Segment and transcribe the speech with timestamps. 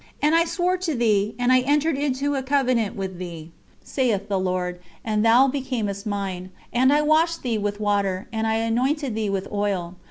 [0.19, 3.51] And I swore to thee, and I entered into a covenant with thee,
[3.83, 6.49] saith the Lord God, and thou becamest Mine.
[6.73, 9.93] And I washed thee with water, and I anointed thee with oil.